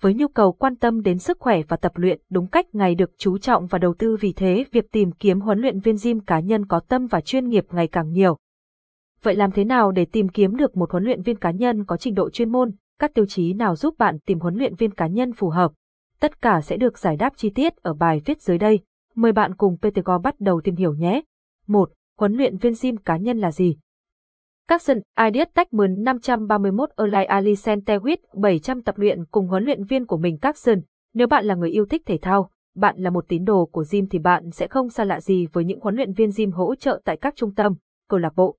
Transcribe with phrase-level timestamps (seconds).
[0.00, 3.10] với nhu cầu quan tâm đến sức khỏe và tập luyện đúng cách ngày được
[3.18, 6.40] chú trọng và đầu tư vì thế việc tìm kiếm huấn luyện viên gym cá
[6.40, 8.36] nhân có tâm và chuyên nghiệp ngày càng nhiều.
[9.22, 11.96] Vậy làm thế nào để tìm kiếm được một huấn luyện viên cá nhân có
[11.96, 15.06] trình độ chuyên môn, các tiêu chí nào giúp bạn tìm huấn luyện viên cá
[15.06, 15.72] nhân phù hợp?
[16.20, 18.80] Tất cả sẽ được giải đáp chi tiết ở bài viết dưới đây.
[19.14, 21.22] Mời bạn cùng PTGO bắt đầu tìm hiểu nhé.
[21.66, 21.90] 1.
[22.18, 23.76] Huấn luyện viên gym cá nhân là gì?
[24.70, 30.16] Capson, Ideas Techman 531 Erlai Ali Sentewit 700 tập luyện cùng huấn luyện viên của
[30.16, 30.80] mình Capson.
[31.14, 34.06] Nếu bạn là người yêu thích thể thao, bạn là một tín đồ của gym
[34.06, 37.00] thì bạn sẽ không xa lạ gì với những huấn luyện viên gym hỗ trợ
[37.04, 37.74] tại các trung tâm,
[38.08, 38.56] câu lạc bộ.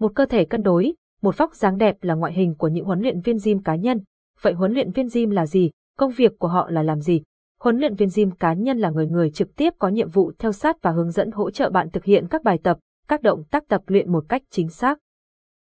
[0.00, 3.00] Một cơ thể cân đối, một vóc dáng đẹp là ngoại hình của những huấn
[3.00, 4.00] luyện viên gym cá nhân.
[4.40, 5.70] Vậy huấn luyện viên gym là gì?
[5.98, 7.22] Công việc của họ là làm gì?
[7.60, 10.52] Huấn luyện viên gym cá nhân là người người trực tiếp có nhiệm vụ theo
[10.52, 12.78] sát và hướng dẫn hỗ trợ bạn thực hiện các bài tập,
[13.08, 14.98] các động tác tập luyện một cách chính xác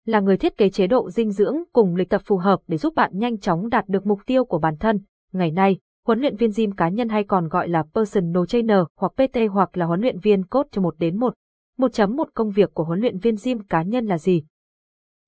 [0.05, 2.95] là người thiết kế chế độ dinh dưỡng cùng lịch tập phù hợp để giúp
[2.95, 4.99] bạn nhanh chóng đạt được mục tiêu của bản thân.
[5.33, 5.77] Ngày nay,
[6.07, 9.77] huấn luyện viên gym cá nhân hay còn gọi là personal trainer hoặc PT hoặc
[9.77, 11.33] là huấn luyện viên coach cho một đến một.
[11.77, 14.43] Một chấm một công việc của huấn luyện viên gym cá nhân là gì?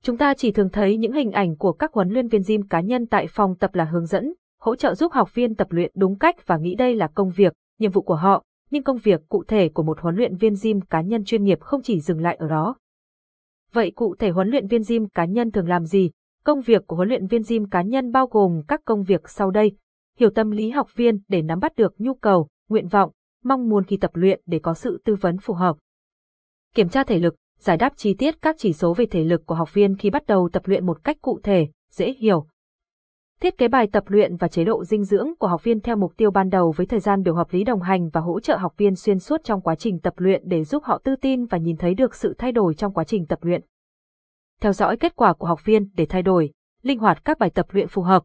[0.03, 2.81] Chúng ta chỉ thường thấy những hình ảnh của các huấn luyện viên gym cá
[2.81, 6.17] nhân tại phòng tập là hướng dẫn, hỗ trợ giúp học viên tập luyện đúng
[6.17, 9.43] cách và nghĩ đây là công việc, nhiệm vụ của họ, nhưng công việc cụ
[9.47, 12.35] thể của một huấn luyện viên gym cá nhân chuyên nghiệp không chỉ dừng lại
[12.35, 12.75] ở đó.
[13.73, 16.11] Vậy cụ thể huấn luyện viên gym cá nhân thường làm gì?
[16.45, 19.51] Công việc của huấn luyện viên gym cá nhân bao gồm các công việc sau
[19.51, 19.71] đây.
[20.17, 23.11] Hiểu tâm lý học viên để nắm bắt được nhu cầu, nguyện vọng,
[23.43, 25.77] mong muốn khi tập luyện để có sự tư vấn phù hợp.
[26.75, 29.55] Kiểm tra thể lực, giải đáp chi tiết các chỉ số về thể lực của
[29.55, 32.47] học viên khi bắt đầu tập luyện một cách cụ thể, dễ hiểu.
[33.43, 36.13] Thiết kế bài tập luyện và chế độ dinh dưỡng của học viên theo mục
[36.17, 38.73] tiêu ban đầu với thời gian biểu hợp lý đồng hành và hỗ trợ học
[38.77, 41.77] viên xuyên suốt trong quá trình tập luyện để giúp họ tự tin và nhìn
[41.77, 43.61] thấy được sự thay đổi trong quá trình tập luyện.
[44.61, 46.51] Theo dõi kết quả của học viên để thay đổi,
[46.83, 48.23] linh hoạt các bài tập luyện phù hợp,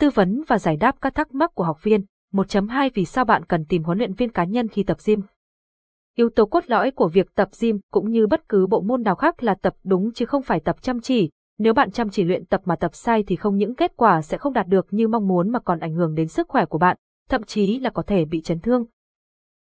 [0.00, 2.04] tư vấn và giải đáp các thắc mắc của học viên.
[2.32, 5.20] 1.2 Vì sao bạn cần tìm huấn luyện viên cá nhân khi tập gym?
[6.16, 9.14] Yếu tố cốt lõi của việc tập gym cũng như bất cứ bộ môn nào
[9.14, 12.44] khác là tập đúng chứ không phải tập chăm chỉ, nếu bạn chăm chỉ luyện
[12.44, 15.28] tập mà tập sai thì không những kết quả sẽ không đạt được như mong
[15.28, 16.96] muốn mà còn ảnh hưởng đến sức khỏe của bạn,
[17.28, 18.84] thậm chí là có thể bị chấn thương.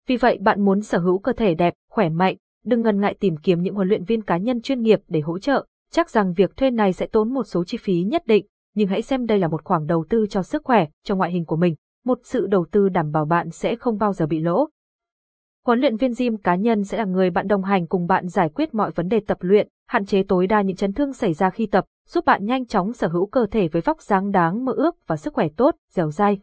[0.07, 3.37] Vì vậy bạn muốn sở hữu cơ thể đẹp, khỏe mạnh, đừng ngần ngại tìm
[3.37, 6.57] kiếm những huấn luyện viên cá nhân chuyên nghiệp để hỗ trợ, chắc rằng việc
[6.57, 9.49] thuê này sẽ tốn một số chi phí nhất định, nhưng hãy xem đây là
[9.49, 11.75] một khoản đầu tư cho sức khỏe, cho ngoại hình của mình,
[12.05, 14.69] một sự đầu tư đảm bảo bạn sẽ không bao giờ bị lỗ.
[15.67, 18.49] Huấn luyện viên gym cá nhân sẽ là người bạn đồng hành cùng bạn giải
[18.49, 21.51] quyết mọi vấn đề tập luyện, hạn chế tối đa những chấn thương xảy ra
[21.51, 24.73] khi tập, giúp bạn nhanh chóng sở hữu cơ thể với vóc dáng đáng mơ
[24.73, 26.39] ước và sức khỏe tốt, dẻo dai.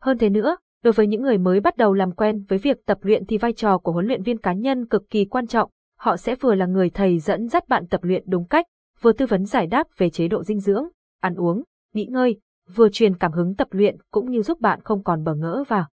[0.00, 2.98] Hơn thế nữa, đối với những người mới bắt đầu làm quen với việc tập
[3.02, 6.16] luyện thì vai trò của huấn luyện viên cá nhân cực kỳ quan trọng, họ
[6.16, 8.66] sẽ vừa là người thầy dẫn dắt bạn tập luyện đúng cách,
[9.00, 10.88] vừa tư vấn giải đáp về chế độ dinh dưỡng,
[11.20, 11.62] ăn uống,
[11.94, 12.40] nghỉ ngơi,
[12.74, 15.86] vừa truyền cảm hứng tập luyện cũng như giúp bạn không còn bỡ ngỡ và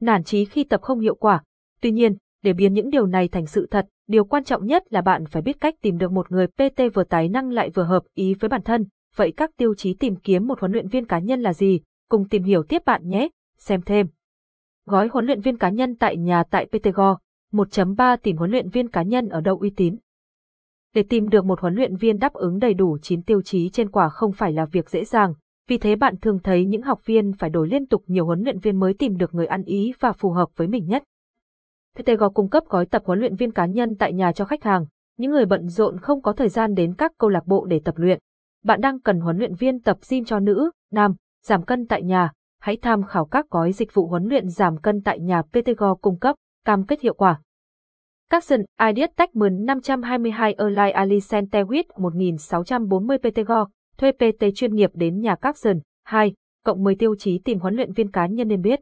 [0.00, 1.42] nản chí khi tập không hiệu quả.
[1.86, 5.00] Tuy nhiên, để biến những điều này thành sự thật, điều quan trọng nhất là
[5.00, 8.02] bạn phải biết cách tìm được một người PT vừa tài năng lại vừa hợp
[8.14, 8.84] ý với bản thân.
[9.16, 11.80] Vậy các tiêu chí tìm kiếm một huấn luyện viên cá nhân là gì?
[12.08, 13.28] Cùng tìm hiểu tiếp bạn nhé.
[13.58, 14.06] Xem thêm.
[14.86, 17.18] Gói huấn luyện viên cá nhân tại nhà tại PTGO.
[17.52, 19.96] 1.3 Tìm huấn luyện viên cá nhân ở đâu uy tín.
[20.94, 23.90] Để tìm được một huấn luyện viên đáp ứng đầy đủ 9 tiêu chí trên
[23.90, 25.34] quả không phải là việc dễ dàng,
[25.68, 28.58] vì thế bạn thường thấy những học viên phải đổi liên tục nhiều huấn luyện
[28.58, 31.02] viên mới tìm được người ăn ý và phù hợp với mình nhất.
[31.96, 34.86] PTG cung cấp gói tập huấn luyện viên cá nhân tại nhà cho khách hàng,
[35.18, 37.94] những người bận rộn không có thời gian đến các câu lạc bộ để tập
[37.96, 38.18] luyện.
[38.64, 41.14] Bạn đang cần huấn luyện viên tập gym cho nữ, nam,
[41.44, 45.02] giảm cân tại nhà, hãy tham khảo các gói dịch vụ huấn luyện giảm cân
[45.02, 47.40] tại nhà PTG cung cấp, cam kết hiệu quả.
[48.30, 53.52] Capson, Ideas Techman 522 Erlai Ali Centewit 1640 PTG
[53.98, 56.34] thuê PT chuyên nghiệp đến nhà Capson, 2,
[56.64, 58.80] cộng 10 tiêu chí tìm huấn luyện viên cá nhân nên biết.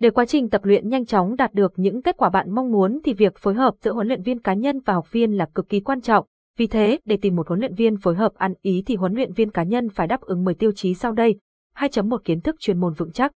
[0.00, 3.00] Để quá trình tập luyện nhanh chóng đạt được những kết quả bạn mong muốn
[3.04, 5.68] thì việc phối hợp giữa huấn luyện viên cá nhân và học viên là cực
[5.68, 6.26] kỳ quan trọng.
[6.58, 9.32] Vì thế, để tìm một huấn luyện viên phối hợp ăn ý thì huấn luyện
[9.32, 11.38] viên cá nhân phải đáp ứng 10 tiêu chí sau đây.
[11.76, 13.32] 2.1 Kiến thức chuyên môn vững chắc.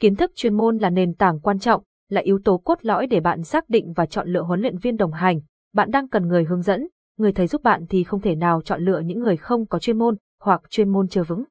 [0.00, 3.20] Kiến thức chuyên môn là nền tảng quan trọng, là yếu tố cốt lõi để
[3.20, 5.40] bạn xác định và chọn lựa huấn luyện viên đồng hành.
[5.72, 8.84] Bạn đang cần người hướng dẫn, người thầy giúp bạn thì không thể nào chọn
[8.84, 11.44] lựa những người không có chuyên môn hoặc chuyên môn chưa vững.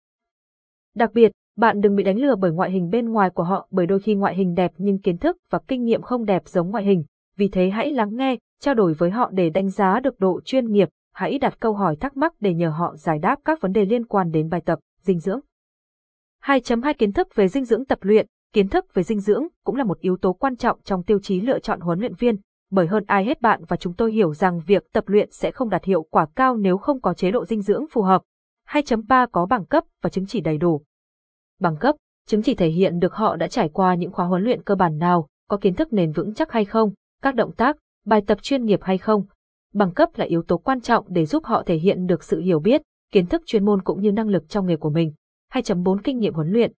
[0.95, 3.85] Đặc biệt, bạn đừng bị đánh lừa bởi ngoại hình bên ngoài của họ bởi
[3.85, 6.83] đôi khi ngoại hình đẹp nhưng kiến thức và kinh nghiệm không đẹp giống ngoại
[6.83, 7.03] hình.
[7.37, 10.71] Vì thế hãy lắng nghe, trao đổi với họ để đánh giá được độ chuyên
[10.71, 13.85] nghiệp, hãy đặt câu hỏi thắc mắc để nhờ họ giải đáp các vấn đề
[13.85, 15.39] liên quan đến bài tập, dinh dưỡng.
[16.43, 19.83] 2.2 Kiến thức về dinh dưỡng tập luyện, kiến thức về dinh dưỡng cũng là
[19.83, 22.35] một yếu tố quan trọng trong tiêu chí lựa chọn huấn luyện viên,
[22.71, 25.69] bởi hơn ai hết bạn và chúng tôi hiểu rằng việc tập luyện sẽ không
[25.69, 28.21] đạt hiệu quả cao nếu không có chế độ dinh dưỡng phù hợp.
[28.69, 30.81] 2.3 có bằng cấp và chứng chỉ đầy đủ.
[31.61, 31.95] Bằng cấp,
[32.27, 34.97] Chứng chỉ thể hiện được họ đã trải qua những khóa huấn luyện cơ bản
[34.97, 38.65] nào, có kiến thức nền vững chắc hay không, các động tác, bài tập chuyên
[38.65, 39.25] nghiệp hay không.
[39.73, 42.59] Bằng cấp là yếu tố quan trọng để giúp họ thể hiện được sự hiểu
[42.59, 42.81] biết,
[43.11, 45.13] kiến thức chuyên môn cũng như năng lực trong nghề của mình.
[45.53, 46.71] 2.4 Kinh nghiệm huấn luyện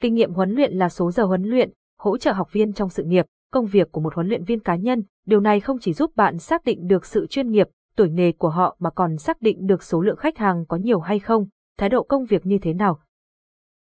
[0.00, 3.04] Kinh nghiệm huấn luyện là số giờ huấn luyện, hỗ trợ học viên trong sự
[3.04, 5.02] nghiệp, công việc của một huấn luyện viên cá nhân.
[5.26, 8.48] Điều này không chỉ giúp bạn xác định được sự chuyên nghiệp, tuổi nghề của
[8.48, 11.46] họ mà còn xác định được số lượng khách hàng có nhiều hay không,
[11.78, 13.00] thái độ công việc như thế nào.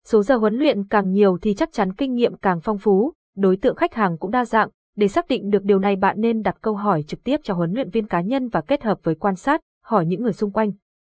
[0.07, 3.57] Số giờ huấn luyện càng nhiều thì chắc chắn kinh nghiệm càng phong phú, đối
[3.57, 4.69] tượng khách hàng cũng đa dạng.
[4.97, 7.73] Để xác định được điều này bạn nên đặt câu hỏi trực tiếp cho huấn
[7.73, 10.73] luyện viên cá nhân và kết hợp với quan sát, hỏi những người xung quanh.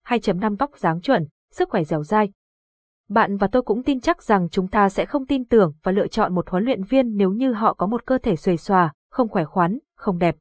[0.07, 2.31] 2.5 Vóc dáng chuẩn, sức khỏe dẻo dai.
[3.09, 6.07] Bạn và tôi cũng tin chắc rằng chúng ta sẽ không tin tưởng và lựa
[6.07, 9.29] chọn một huấn luyện viên nếu như họ có một cơ thể xuề xòa, không
[9.29, 10.35] khỏe khoắn, không đẹp.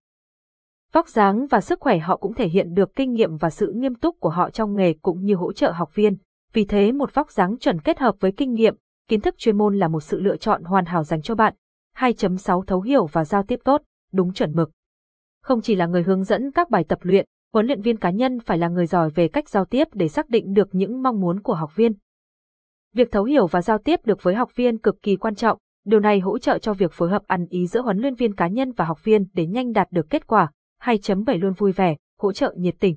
[0.93, 3.95] Vóc dáng và sức khỏe họ cũng thể hiện được kinh nghiệm và sự nghiêm
[3.95, 6.17] túc của họ trong nghề cũng như hỗ trợ học viên.
[6.53, 8.75] Vì thế một vóc dáng chuẩn kết hợp với kinh nghiệm,
[9.09, 11.55] kiến thức chuyên môn là một sự lựa chọn hoàn hảo dành cho bạn.
[11.97, 14.71] 2.6 Thấu hiểu và giao tiếp tốt, đúng chuẩn mực.
[15.43, 18.41] Không chỉ là người hướng dẫn các bài tập luyện, huấn luyện viên cá nhân
[18.41, 21.43] phải là người giỏi về cách giao tiếp để xác định được những mong muốn
[21.43, 21.93] của học viên.
[22.95, 26.01] Việc thấu hiểu và giao tiếp được với học viên cực kỳ quan trọng, điều
[26.01, 28.73] này hỗ trợ cho việc phối hợp ăn ý giữa huấn luyện viên cá nhân
[28.73, 30.51] và học viên để nhanh đạt được kết quả.
[30.83, 32.97] 2.7 Luôn vui vẻ, hỗ trợ nhiệt tình.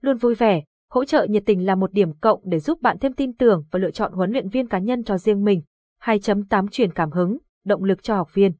[0.00, 0.62] Luôn vui vẻ,
[0.94, 3.78] hỗ trợ nhiệt tình là một điểm cộng để giúp bạn thêm tin tưởng và
[3.78, 5.62] lựa chọn huấn luyện viên cá nhân cho riêng mình.
[6.02, 8.52] 2.8 Truyền cảm hứng, động lực cho học viên.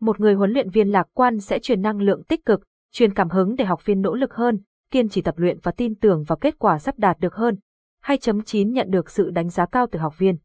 [0.00, 2.62] Một người huấn luyện viên lạc quan sẽ truyền năng lượng tích cực,
[2.92, 4.60] truyền cảm hứng để học viên nỗ lực hơn,
[4.90, 7.58] kiên trì tập luyện và tin tưởng vào kết quả sắp đạt được hơn.
[8.04, 10.36] 2.9 nhận được sự đánh giá cao từ học viên.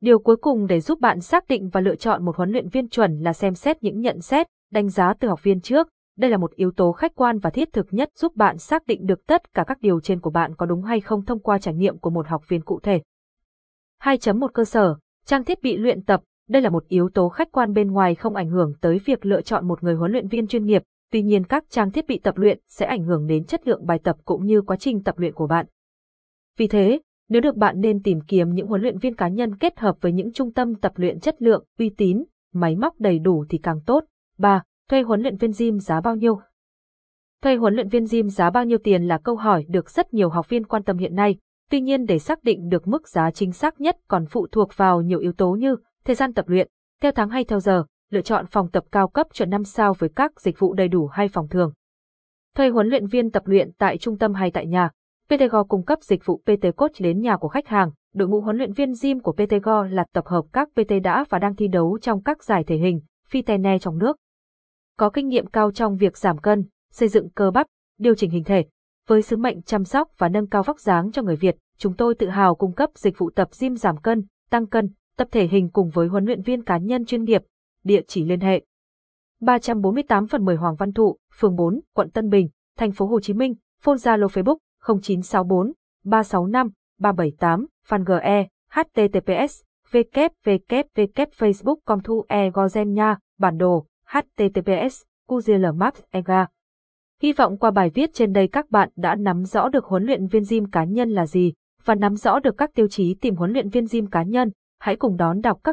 [0.00, 2.88] Điều cuối cùng để giúp bạn xác định và lựa chọn một huấn luyện viên
[2.88, 5.88] chuẩn là xem xét những nhận xét, đánh giá từ học viên trước.
[6.18, 9.06] Đây là một yếu tố khách quan và thiết thực nhất giúp bạn xác định
[9.06, 11.74] được tất cả các điều trên của bạn có đúng hay không thông qua trải
[11.74, 13.02] nghiệm của một học viên cụ thể.
[14.02, 14.96] 2.1 Cơ sở,
[15.26, 18.34] trang thiết bị luyện tập, đây là một yếu tố khách quan bên ngoài không
[18.34, 20.82] ảnh hưởng tới việc lựa chọn một người huấn luyện viên chuyên nghiệp,
[21.12, 23.98] tuy nhiên các trang thiết bị tập luyện sẽ ảnh hưởng đến chất lượng bài
[24.04, 25.66] tập cũng như quá trình tập luyện của bạn.
[26.56, 29.78] Vì thế, nếu được bạn nên tìm kiếm những huấn luyện viên cá nhân kết
[29.78, 33.44] hợp với những trung tâm tập luyện chất lượng, uy tín, máy móc đầy đủ
[33.48, 34.04] thì càng tốt.
[34.38, 34.62] 3.
[34.90, 36.40] Thuê huấn luyện viên gym giá bao nhiêu?
[37.42, 40.28] Thuê huấn luyện viên gym giá bao nhiêu tiền là câu hỏi được rất nhiều
[40.28, 41.36] học viên quan tâm hiện nay.
[41.70, 45.02] Tuy nhiên để xác định được mức giá chính xác nhất còn phụ thuộc vào
[45.02, 46.68] nhiều yếu tố như thời gian tập luyện,
[47.02, 50.10] theo tháng hay theo giờ, lựa chọn phòng tập cao cấp chuẩn 5 sao với
[50.16, 51.72] các dịch vụ đầy đủ hay phòng thường.
[52.54, 54.90] Thuê huấn luyện viên tập luyện tại trung tâm hay tại nhà,
[55.28, 57.90] PTGO cung cấp dịch vụ PT Coach đến nhà của khách hàng.
[58.14, 61.38] Đội ngũ huấn luyện viên gym của PTGO là tập hợp các PT đã và
[61.38, 64.16] đang thi đấu trong các giải thể hình, phi tene trong nước.
[64.98, 67.66] Có kinh nghiệm cao trong việc giảm cân, xây dựng cơ bắp,
[67.98, 68.64] điều chỉnh hình thể.
[69.08, 72.14] Với sứ mệnh chăm sóc và nâng cao vóc dáng cho người Việt, chúng tôi
[72.14, 75.70] tự hào cung cấp dịch vụ tập gym giảm cân, tăng cân, tập thể hình
[75.70, 77.42] cùng với huấn luyện viên cá nhân chuyên nghiệp.
[77.84, 78.64] Địa chỉ liên hệ
[79.40, 83.32] 348 phần 10 Hoàng Văn Thụ, phường 4, quận Tân Bình, thành phố Hồ Chí
[83.32, 84.56] Minh, phone Zalo Facebook
[84.86, 85.72] 0964
[86.04, 96.46] 365 378, fan GE, https, www.facebook.com thu e gozen nha, bản đồ, https, QGL Ega.
[97.22, 100.26] Hy vọng qua bài viết trên đây các bạn đã nắm rõ được huấn luyện
[100.26, 101.52] viên gym cá nhân là gì,
[101.84, 104.50] và nắm rõ được các tiêu chí tìm huấn luyện viên gym cá nhân.
[104.78, 105.64] Hãy cùng đón đọc các